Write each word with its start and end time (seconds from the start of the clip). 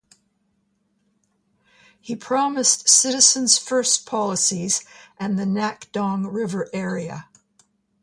He 1.99 2.15
promised 2.15 2.89
"Citizens 2.89 3.59
First" 3.59 4.07
policies 4.07 4.83
and 5.19 5.37
the 5.37 5.45
"Nakdong 5.45 6.25
River 6.33 6.69
Era". 6.73 7.29